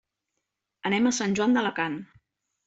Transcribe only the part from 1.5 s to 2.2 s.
d'Alacant.